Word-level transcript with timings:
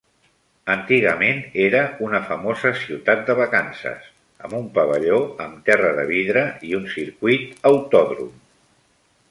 Antigament 0.75 1.43
era 1.65 1.81
un 2.07 2.15
famosa 2.29 2.71
ciutat 2.85 3.21
de 3.27 3.35
vacances, 3.41 4.09
amb 4.47 4.57
un 4.61 4.67
pavelló 4.79 5.21
amb 5.47 5.61
terra 5.69 5.93
de 6.01 6.09
vidre 6.15 6.47
i 6.71 6.75
un 6.81 6.91
circuit 6.97 7.71
autòdrom. 7.75 8.37